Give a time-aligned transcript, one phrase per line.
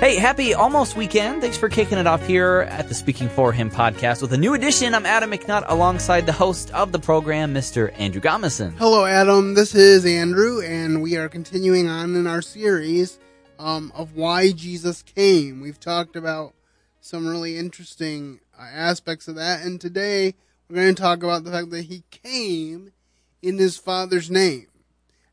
[0.00, 1.40] Hey, happy almost weekend.
[1.40, 4.52] Thanks for kicking it off here at the Speaking for Him podcast with a new
[4.52, 4.94] edition.
[4.94, 7.90] I'm Adam McNutt alongside the host of the program, Mr.
[7.98, 8.74] Andrew Gomison.
[8.76, 9.54] Hello, Adam.
[9.54, 13.18] This is Andrew, and we are continuing on in our series
[13.58, 15.62] um, of why Jesus came.
[15.62, 16.52] We've talked about
[17.00, 20.34] some really interesting uh, aspects of that, and today
[20.68, 22.92] we're going to talk about the fact that he came
[23.40, 24.66] in his Father's name.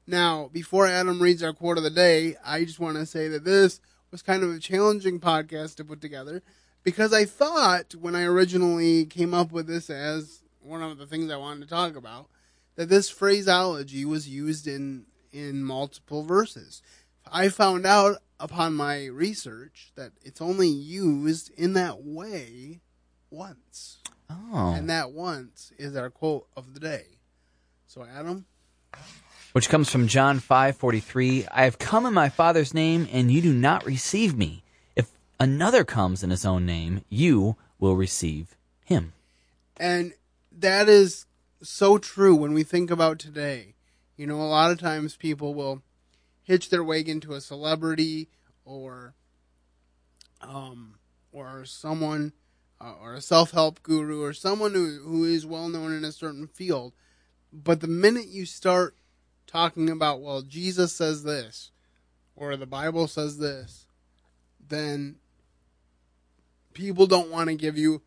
[0.07, 3.43] Now, before Adam reads our quote of the day, I just want to say that
[3.43, 3.81] this
[4.11, 6.43] was kind of a challenging podcast to put together
[6.83, 11.31] because I thought when I originally came up with this as one of the things
[11.31, 12.27] I wanted to talk about
[12.75, 16.81] that this phraseology was used in in multiple verses.
[17.31, 22.81] I found out upon my research that it's only used in that way
[23.29, 23.99] once.
[24.29, 24.73] Oh.
[24.75, 27.19] And that once is our quote of the day.
[27.87, 28.45] So Adam,
[29.53, 33.53] which comes from John 5:43, I have come in my Father's name and you do
[33.53, 34.63] not receive me.
[34.95, 39.13] If another comes in his own name, you will receive him.
[39.77, 40.13] And
[40.51, 41.25] that is
[41.61, 43.75] so true when we think about today.
[44.15, 45.81] You know, a lot of times people will
[46.43, 48.29] hitch their wagon to a celebrity
[48.65, 49.13] or
[50.41, 50.95] um
[51.31, 52.33] or someone
[52.79, 56.47] uh, or a self-help guru or someone who who is well known in a certain
[56.47, 56.93] field.
[57.53, 58.95] But the minute you start
[59.51, 61.71] talking about, well, Jesus says this,
[62.35, 63.85] or the Bible says this,
[64.67, 65.17] then
[66.73, 68.01] people don't want to give you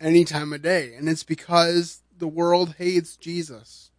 [0.00, 0.94] any time of day.
[0.94, 3.90] And it's because the world hates Jesus.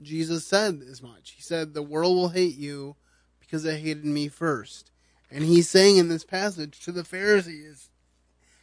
[0.00, 1.32] Jesus said as much.
[1.32, 2.96] He said, The world will hate you
[3.40, 4.90] because they hated me first.
[5.30, 7.90] And he's saying in this passage to the Pharisees,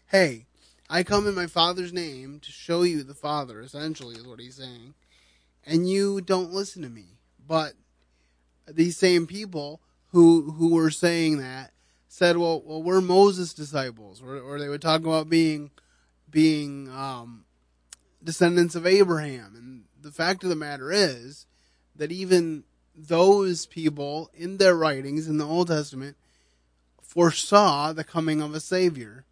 [0.08, 0.46] Hey,
[0.90, 4.56] I come in my Father's name to show you the Father, essentially, is what he's
[4.56, 4.94] saying.
[5.66, 7.16] And you don't listen to me.
[7.48, 7.74] But
[8.68, 11.72] these same people who who were saying that
[12.08, 15.72] said, "Well, well, we're Moses disciples," or, or they would talk about being
[16.30, 17.46] being um,
[18.24, 19.54] descendants of Abraham.
[19.56, 21.46] And the fact of the matter is
[21.96, 22.64] that even
[22.96, 26.18] those people in their writings in the Old Testament
[27.02, 29.26] foresaw the coming of a Savior.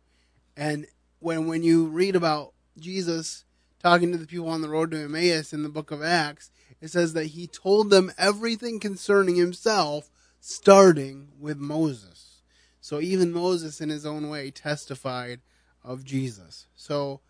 [0.56, 0.86] And
[1.20, 3.46] when when you read about Jesus
[3.82, 6.52] talking to the people on the road to Emmaus in the book of Acts,
[6.84, 10.10] it says that he told them everything concerning himself,
[10.42, 12.42] starting with Moses.
[12.82, 15.40] So even Moses, in his own way, testified
[15.82, 16.68] of Jesus.
[16.76, 17.22] So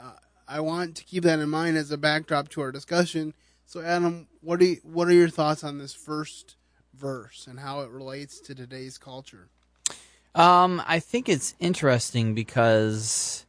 [0.00, 0.14] uh,
[0.48, 3.34] I want to keep that in mind as a backdrop to our discussion.
[3.66, 6.56] So, Adam, what are you, what are your thoughts on this first
[6.94, 9.50] verse and how it relates to today's culture?
[10.34, 13.44] Um, I think it's interesting because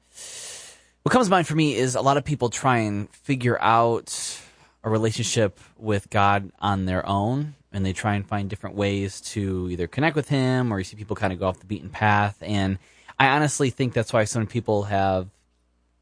[1.03, 4.41] what comes to mind for me is a lot of people try and figure out
[4.87, 9.67] a relationship with God on their own and they try and find different ways to
[9.69, 12.37] either connect with him or you see people kind of go off the beaten path
[12.41, 12.79] and
[13.19, 15.27] I honestly think that's why some people have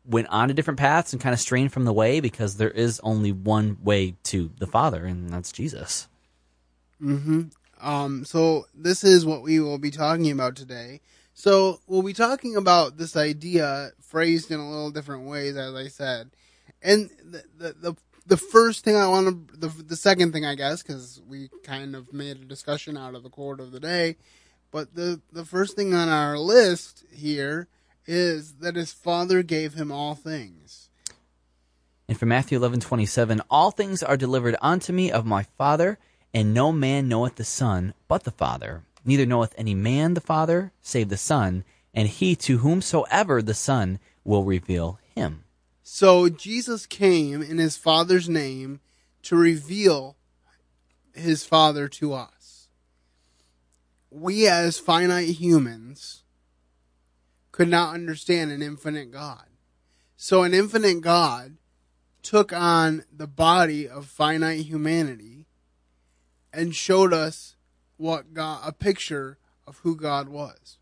[0.05, 2.99] went on to different paths and kind of strained from the way because there is
[3.03, 6.07] only one way to the Father and that's Jesus.
[7.01, 7.51] Mhm.
[7.81, 11.01] Um so this is what we will be talking about today.
[11.33, 15.87] So we'll be talking about this idea phrased in a little different ways as I
[15.87, 16.31] said.
[16.81, 20.55] And the the, the the first thing I want to, the, the second thing I
[20.55, 24.17] guess, because we kind of made a discussion out of the quote of the day,
[24.71, 27.67] but the the first thing on our list here
[28.05, 30.89] is that his father gave him all things.
[32.07, 35.97] And from Matthew eleven twenty seven, all things are delivered unto me of my Father,
[36.33, 38.83] and no man knoweth the Son but the Father.
[39.05, 41.63] Neither knoweth any man the Father save the Son,
[41.93, 45.44] and he to whomsoever the Son will reveal him.
[45.87, 48.79] So Jesus came in his Father's name
[49.21, 50.17] to reveal
[51.13, 52.69] his Father to us.
[54.09, 56.23] We, as finite humans,
[57.51, 59.45] could not understand an infinite God.
[60.17, 61.57] So, an infinite God
[62.23, 65.45] took on the body of finite humanity
[66.51, 67.57] and showed us
[67.97, 70.79] what God, a picture of who God was.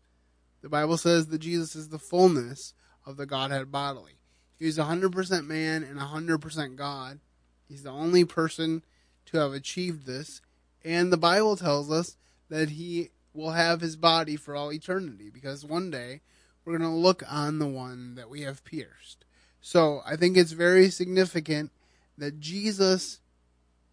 [0.62, 2.72] The Bible says that Jesus is the fullness
[3.04, 4.14] of the Godhead bodily.
[4.58, 7.20] He's 100% man and 100% God.
[7.68, 8.84] He's the only person
[9.26, 10.40] to have achieved this.
[10.84, 12.16] And the Bible tells us
[12.48, 16.20] that he will have his body for all eternity because one day
[16.64, 19.24] we're going to look on the one that we have pierced.
[19.60, 21.72] So I think it's very significant
[22.18, 23.20] that Jesus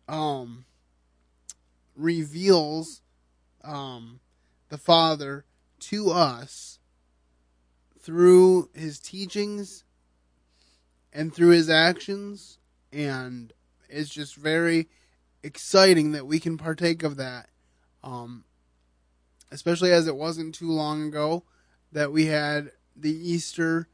[0.07, 0.65] um,
[1.95, 3.01] reveals
[3.63, 4.19] um,
[4.69, 5.45] the Father
[5.79, 6.79] to us
[7.99, 9.83] through his teachings
[11.13, 12.57] and through his actions
[12.91, 13.53] and
[13.89, 14.87] it's just very
[15.43, 17.49] exciting that we can partake of that
[18.03, 18.43] um,
[19.51, 21.43] especially as it wasn't too long ago
[21.91, 23.87] that we had the Easter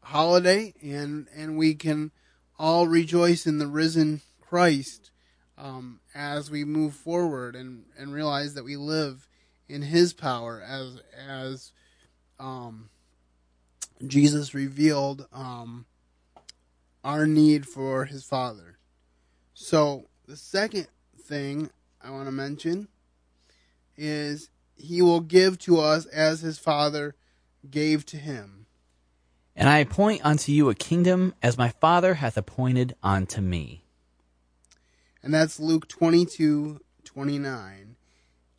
[0.00, 2.10] holiday, and and we can
[2.58, 5.10] all rejoice in the risen Christ
[5.56, 9.28] um, as we move forward and and realize that we live
[9.68, 11.72] in His power as as
[12.38, 12.90] um,
[14.06, 15.86] Jesus revealed um,
[17.08, 18.76] our need for His Father.
[19.54, 20.88] So the second
[21.18, 21.70] thing
[22.02, 22.88] I want to mention
[23.96, 27.14] is He will give to us as His Father
[27.70, 28.66] gave to Him.
[29.56, 33.84] And I appoint unto you a kingdom as my Father hath appointed unto me.
[35.22, 37.96] And that's Luke 22 29.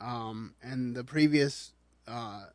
[0.01, 1.73] Um, and the previous
[2.07, 2.45] uh,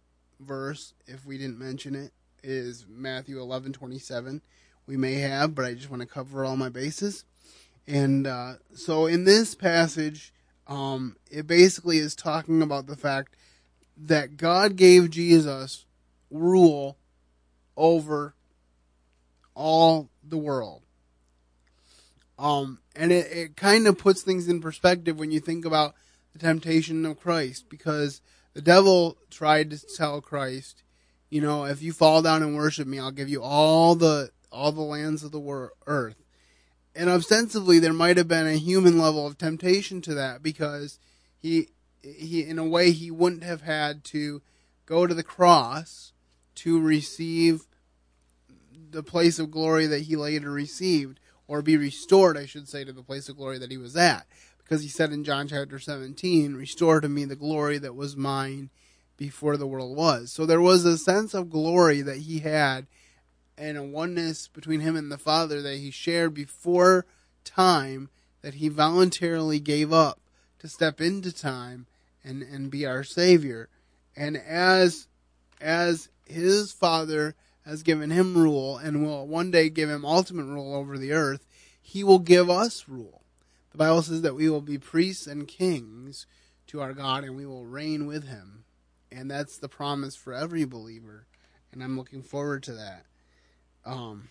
[0.41, 2.11] verse, if we didn't mention it,
[2.43, 4.43] is Matthew 11 27.
[4.87, 7.25] We may have, but I just want to cover all my bases.
[7.87, 10.33] And uh, so in this passage,
[10.67, 13.37] um, it basically is talking about the fact
[13.97, 15.87] that God gave Jesus
[16.31, 16.97] rule
[17.77, 18.35] over
[19.55, 20.83] all the world.
[22.39, 25.95] Um, and it, it kind of puts things in perspective when you think about
[26.33, 28.21] the temptation of Christ, because
[28.55, 30.83] the devil tried to tell Christ,
[31.31, 34.73] you know, if you fall down and worship me, I'll give you all the all
[34.73, 36.23] the lands of the earth.
[36.95, 40.99] And ostensibly, there might have been a human level of temptation to that because
[41.39, 41.69] he
[42.03, 44.43] he in a way he wouldn't have had to
[44.87, 46.13] go to the cross
[46.57, 47.63] to receive
[48.91, 51.19] the place of glory that he later received,
[51.49, 54.27] or be restored, I should say, to the place of glory that he was at.
[54.59, 58.71] Because he said in John chapter 17, Restore to me the glory that was mine
[59.17, 60.33] before the world was.
[60.33, 62.87] So there was a sense of glory that he had
[63.57, 67.07] and a oneness between him and the Father that he shared before
[67.45, 68.09] time
[68.43, 70.21] that he voluntarily gave up
[70.59, 71.87] to step into time
[72.23, 73.69] and, and be our Savior.
[74.17, 75.09] And as
[75.61, 77.35] as his Father
[77.65, 81.47] has given him rule and will one day give him ultimate rule over the earth,
[81.81, 83.23] he will give us rule.
[83.73, 86.27] The Bible says that we will be priests and kings
[86.69, 88.65] to our God and we will reign with him.
[89.11, 91.27] And that's the promise for every believer.
[91.73, 93.05] And I'm looking forward to that.
[93.85, 94.29] Um,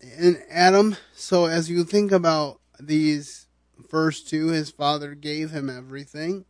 [0.00, 3.46] and Adam, so as you think about these
[3.88, 6.44] first two, his father gave him everything,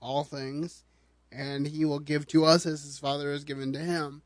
[0.00, 0.84] all things,
[1.30, 4.22] and he will give to us as his father has given to him.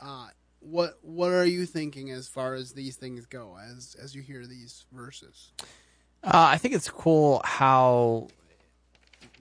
[0.00, 0.28] Uh,
[0.60, 4.46] what what are you thinking as far as these things go as as you hear
[4.46, 5.52] these verses?
[6.22, 8.28] Uh, I think it's cool how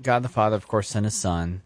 [0.01, 1.63] God the Father, of course, sent His Son,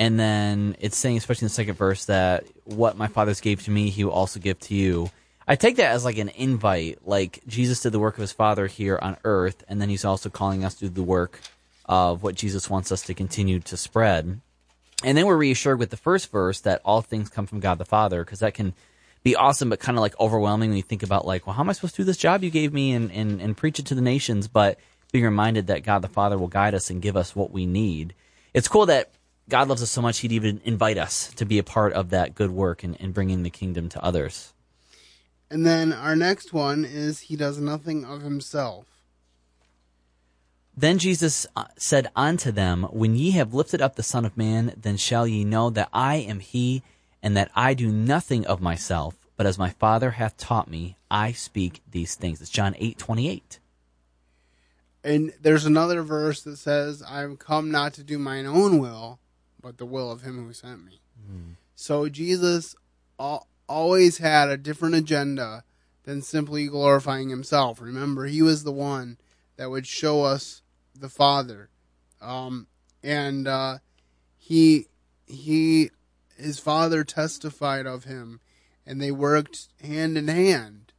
[0.00, 3.70] and then it's saying, especially in the second verse, that what my fathers gave to
[3.70, 5.10] me, He will also give to you.
[5.46, 8.66] I take that as like an invite, like Jesus did the work of His Father
[8.66, 11.38] here on earth, and then He's also calling us to do the work
[11.84, 14.40] of what Jesus wants us to continue to spread.
[15.04, 17.84] And then we're reassured with the first verse that all things come from God the
[17.84, 18.72] Father, because that can
[19.22, 21.68] be awesome, but kind of like overwhelming when you think about like, well, how am
[21.68, 23.94] I supposed to do this job you gave me and, and, and preach it to
[23.94, 24.48] the nations?
[24.48, 24.78] But
[25.12, 28.14] being reminded that God the Father will guide us and give us what we need.
[28.54, 29.10] It's cool that
[29.50, 32.34] God loves us so much, He'd even invite us to be a part of that
[32.34, 34.54] good work and, and bringing the kingdom to others.
[35.50, 38.86] And then our next one is He does nothing of Himself.
[40.76, 44.72] Then Jesus uh, said unto them, When ye have lifted up the Son of Man,
[44.76, 46.82] then shall ye know that I am He,
[47.22, 51.32] and that I do nothing of myself, but as my Father hath taught me, I
[51.32, 52.40] speak these things.
[52.40, 53.58] It's John eight twenty eight.
[55.02, 59.18] And there's another verse that says, I've come not to do mine own will,
[59.60, 61.00] but the will of him who sent me.
[61.30, 61.56] Mm.
[61.74, 62.74] So Jesus
[63.18, 65.64] al- always had a different agenda
[66.04, 67.80] than simply glorifying himself.
[67.80, 69.18] Remember, he was the one
[69.56, 70.62] that would show us
[70.98, 71.68] the Father.
[72.20, 72.66] Um,
[73.02, 73.78] and uh,
[74.36, 74.86] he
[75.26, 75.90] he
[76.36, 78.40] his father testified of him,
[78.86, 80.92] and they worked hand in hand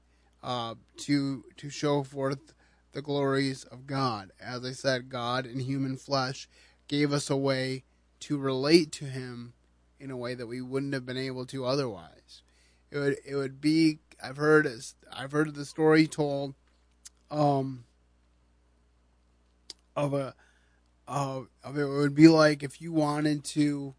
[0.43, 2.53] uh, to to show forth
[2.93, 4.31] the glories of God.
[4.39, 6.49] As I said, God in human flesh
[6.87, 7.83] gave us a way
[8.21, 9.53] to relate to Him
[9.99, 12.41] in a way that we wouldn't have been able to otherwise.
[12.89, 14.67] It would it would be I've heard
[15.11, 16.55] I've heard the story told
[17.29, 17.85] um,
[19.95, 20.35] of a
[21.07, 23.95] of, of it would be like if you wanted to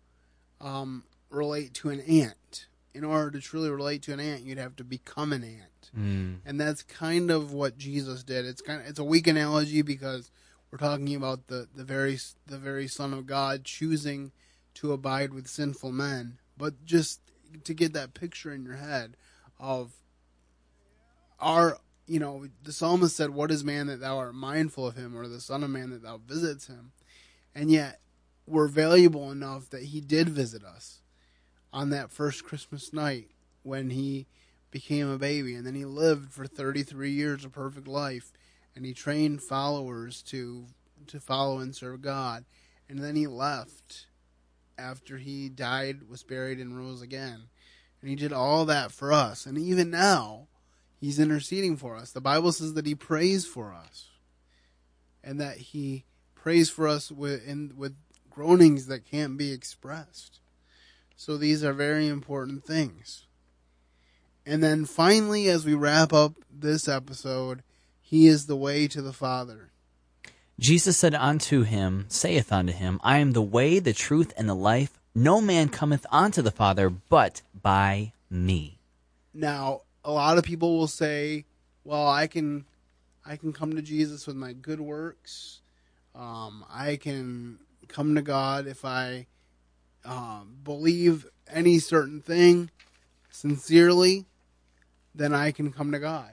[0.60, 2.66] um, relate to an ant.
[2.94, 5.90] In order to truly relate to an ant, you'd have to become an ant.
[5.98, 6.40] Mm.
[6.44, 8.44] And that's kind of what Jesus did.
[8.44, 10.30] It's kind of it's a weak analogy because
[10.72, 14.32] we're talking about the, the very the very Son of God choosing
[14.74, 16.38] to abide with sinful men.
[16.56, 17.20] But just
[17.64, 19.16] to get that picture in your head
[19.60, 19.92] of
[21.38, 25.16] our you know, the psalmist said, What is man that thou art mindful of him,
[25.16, 26.92] or the Son of Man that thou visits him?
[27.54, 28.00] And yet,
[28.46, 31.00] we're valuable enough that he did visit us
[31.72, 33.28] on that first Christmas night
[33.62, 34.26] when he
[34.70, 35.54] became a baby.
[35.54, 38.32] And then he lived for 33 years of perfect life.
[38.74, 40.66] And he trained followers to,
[41.08, 42.44] to follow and serve God.
[42.88, 44.06] And then he left
[44.78, 47.44] after he died, was buried, and rose again.
[48.00, 49.46] And he did all that for us.
[49.46, 50.48] And even now,
[51.00, 52.10] he's interceding for us.
[52.10, 54.08] The Bible says that he prays for us.
[55.22, 57.94] And that he prays for us with, in, with
[58.28, 60.40] groanings that can't be expressed.
[61.14, 63.26] So these are very important things.
[64.44, 67.62] And then finally, as we wrap up this episode,
[68.12, 69.70] he is the way to the Father.
[70.60, 74.54] Jesus said unto him, saith unto him, I am the way, the truth, and the
[74.54, 75.00] life.
[75.14, 78.76] No man cometh unto the Father but by me.
[79.32, 81.46] Now, a lot of people will say,
[81.84, 82.66] "Well, I can,
[83.24, 85.62] I can come to Jesus with my good works.
[86.14, 89.26] Um, I can come to God if I
[90.04, 92.70] um, believe any certain thing
[93.30, 94.26] sincerely.
[95.14, 96.32] Then I can come to God."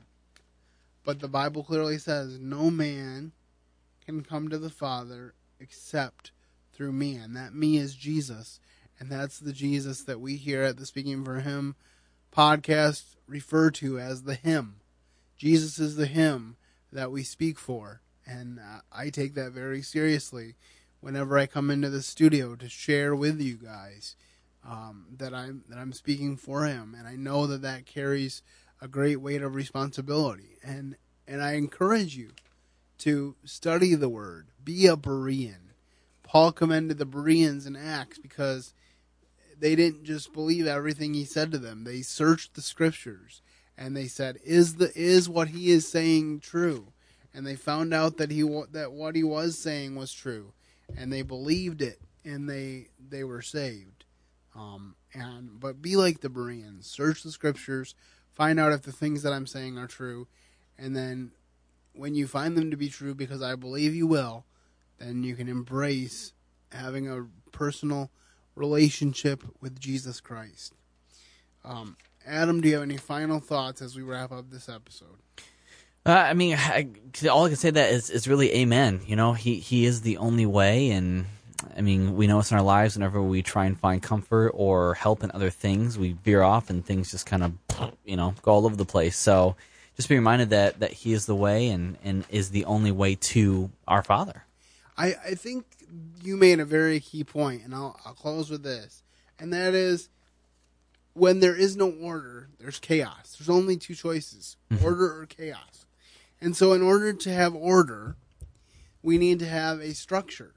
[1.04, 3.32] But the Bible clearly says, "No man
[4.06, 6.32] can come to the Father except
[6.74, 8.60] through me, and that me is Jesus."
[9.00, 11.76] And that's the Jesus that we here at the Speaking for Him
[12.32, 14.82] podcast refer to as the him.
[15.38, 16.58] Jesus is the him
[16.92, 18.02] that we speak for.
[18.26, 20.56] And uh, I take that very seriously
[21.00, 24.16] whenever I come into the studio to share with you guys
[24.68, 28.44] um, that I'm that I'm speaking for him, and I know that that carries
[28.82, 30.58] a great weight of responsibility.
[30.64, 30.96] And
[31.28, 32.32] and I encourage you
[33.00, 35.74] to study the word, be a Berean.
[36.24, 38.74] Paul commended the Bereans in Acts because
[39.58, 41.84] they didn't just believe everything he said to them.
[41.84, 43.42] They searched the scriptures
[43.78, 46.92] and they said, "Is the is what he is saying true?"
[47.34, 50.54] And they found out that he that what he was saying was true,
[50.96, 54.06] and they believed it, and they they were saved.
[54.54, 57.96] Um, and but be like the Bereans, search the scriptures,
[58.40, 60.26] find out if the things that I'm saying are true,
[60.78, 61.32] and then
[61.94, 64.46] when you find them to be true, because I believe you will,
[64.98, 66.32] then you can embrace
[66.72, 68.12] having a personal
[68.56, 70.74] relationship with Jesus Christ.
[71.66, 75.20] Um, Adam, do you have any final thoughts as we wrap up this episode?
[76.06, 76.88] Uh, I mean, I,
[77.30, 79.02] all I can say that is, is really amen.
[79.06, 80.92] You know, he, he is the only way.
[80.92, 81.26] And
[81.78, 84.94] I mean, we know it's in our lives whenever we try and find comfort or
[84.94, 88.52] help in other things, we veer off and things just kind of, you know, go
[88.52, 89.18] all over the place.
[89.18, 89.56] So
[89.96, 93.16] just be reminded that, that he is the way and, and is the only way
[93.16, 94.46] to our Father.
[94.98, 95.66] I, I think
[96.22, 99.04] you made a very key point, and I'll, I'll close with this,
[99.40, 100.10] and that is
[101.14, 103.36] when there is no order, there's chaos.
[103.38, 104.84] There's only two choices mm-hmm.
[104.84, 105.86] order or chaos.
[106.42, 108.16] And so, in order to have order,
[109.04, 110.54] we need to have a structure.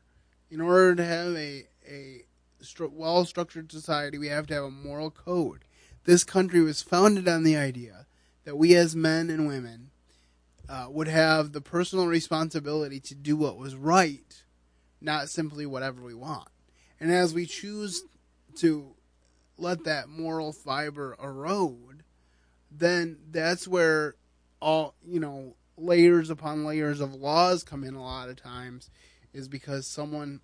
[0.53, 2.25] In order to have a, a
[2.63, 5.65] stru- well structured society, we have to have a moral code.
[6.05, 8.05] This country was founded on the idea
[8.45, 9.93] that we as men and women
[10.69, 14.43] uh, would have the personal responsibility to do what was right,
[15.01, 16.49] not simply whatever we want.
[17.01, 18.05] And as we choose
[18.57, 18.95] to
[19.57, 22.03] let that moral fiber erode,
[22.71, 24.17] then that's where
[24.61, 28.91] all, you know, layers upon layers of laws come in a lot of times,
[29.33, 30.41] is because someone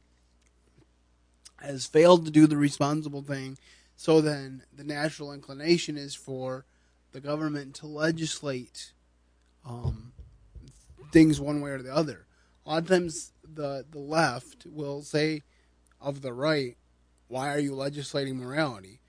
[1.60, 3.58] has failed to do the responsible thing.
[3.96, 6.64] So then the natural inclination is for
[7.12, 8.92] the government to legislate
[9.66, 10.12] um,
[11.12, 12.26] things one way or the other.
[12.64, 15.42] A lot of times, the the left will say
[16.00, 16.76] of the right,
[17.28, 19.00] "Why are you legislating morality?"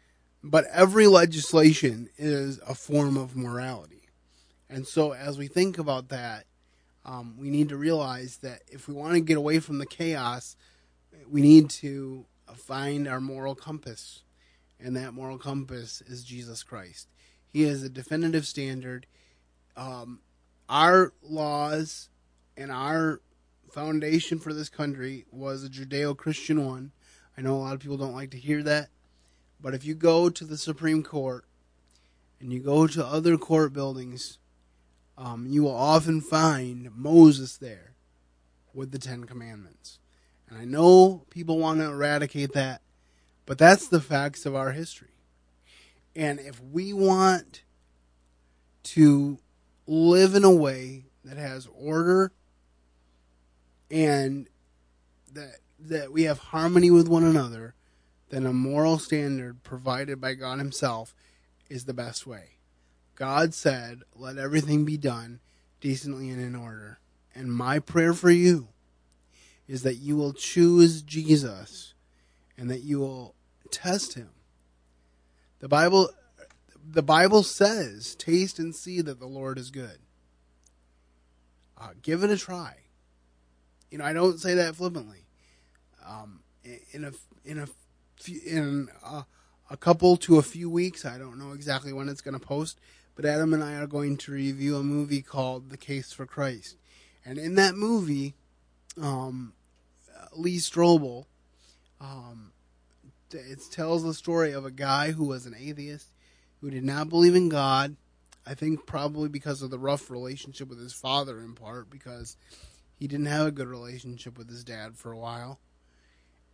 [0.42, 4.10] But every legislation is a form of morality,
[4.70, 6.46] and so as we think about that,
[7.10, 10.56] um, we need to realize that if we want to get away from the chaos,
[11.28, 12.26] we need to
[12.56, 14.22] find our moral compass,
[14.80, 17.08] and that moral compass is Jesus Christ.
[17.48, 19.08] He is a definitive standard.
[19.76, 20.20] Um,
[20.70, 22.10] our laws
[22.56, 23.22] and our
[23.72, 26.92] foundation for this country was a Judeo Christian one.
[27.36, 28.90] I know a lot of people don't like to hear that,
[29.60, 31.46] but if you go to the Supreme Court
[32.40, 34.39] and you go to other court buildings,
[35.20, 37.92] um, you will often find Moses there
[38.74, 40.00] with the Ten Commandments.
[40.50, 42.82] And I know people want to eradicate that,
[43.46, 45.10] but that's the facts of our history.
[46.16, 47.64] And if we want
[48.84, 49.40] to
[49.86, 52.32] live in a way that has order
[53.92, 54.48] and
[55.34, 57.74] that that we have harmony with one another,
[58.30, 61.14] then a moral standard provided by God himself
[61.70, 62.59] is the best way.
[63.20, 65.42] God said, "Let everything be done
[65.82, 67.00] decently and in order.
[67.36, 68.70] And my prayer for you
[69.68, 71.94] is that you will choose Jesus
[72.58, 73.36] and that you will
[73.70, 74.30] test him.
[75.60, 76.10] The Bible
[76.92, 80.00] the Bible says, "Taste and see that the Lord is good."
[81.78, 82.78] Uh, give it a try.
[83.92, 85.26] You know, I don't say that flippantly.
[86.06, 87.12] Um, in a
[87.46, 87.68] in a
[88.46, 89.26] in a,
[89.70, 92.80] a couple to a few weeks, I don't know exactly when it's going to post,
[93.20, 96.78] but Adam and I are going to review a movie called The Case for Christ,
[97.26, 98.34] and in that movie,
[98.98, 99.52] um,
[100.32, 101.26] Lee Strobel,
[102.00, 102.54] um,
[103.30, 106.14] it tells the story of a guy who was an atheist
[106.62, 107.98] who did not believe in God.
[108.48, 112.38] I think probably because of the rough relationship with his father, in part because
[112.96, 115.60] he didn't have a good relationship with his dad for a while,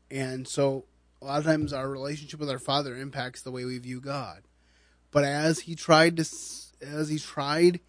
[0.09, 0.85] and so
[1.21, 4.41] a lot of times our relationship with our father impacts the way we view God.
[5.15, 6.23] But as he tried to,
[6.81, 7.79] as he tried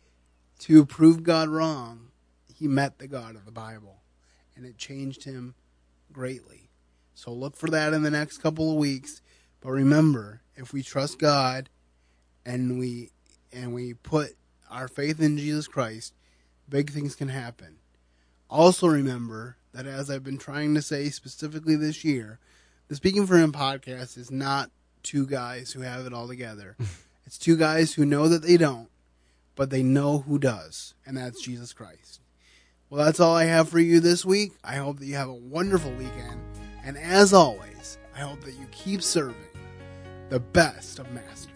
[0.60, 2.10] to prove God wrong,
[2.54, 3.96] he met the God of the Bible,
[4.54, 5.56] and it changed him
[6.12, 6.70] greatly.
[7.16, 9.22] So look for that in the next couple of weeks.
[9.60, 11.68] But remember, if we trust God
[12.44, 13.10] and we
[13.52, 14.36] and we put
[14.70, 16.14] our faith in Jesus Christ,
[16.68, 17.78] big things can happen.
[18.48, 22.38] Also remember that as I've been trying to say specifically this year,
[22.86, 24.70] the Speaking for Him podcast is not
[25.02, 26.76] two guys who have it all together.
[27.26, 28.88] it's two guys who know that they don't,
[29.56, 32.20] but they know who does, and that's Jesus Christ.
[32.88, 34.52] Well, that's all I have for you this week.
[34.62, 36.40] I hope that you have a wonderful weekend.
[36.84, 39.34] And as always, I hope that you keep serving
[40.28, 41.55] the best of masters.